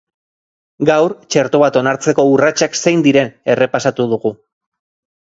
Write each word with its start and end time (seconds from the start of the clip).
Gaur, 0.89 1.15
txerto 1.35 1.61
bat 1.65 1.77
onartzeko 1.83 2.27
urratsak 2.33 2.81
zein 2.83 3.07
diren 3.11 3.33
errepasatu 3.57 4.13
dugu. 4.17 4.39